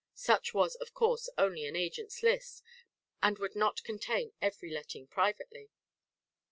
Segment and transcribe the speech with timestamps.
[0.15, 2.63] Such was of course only an agent's list,
[3.21, 5.69] and would not contain every letting privately.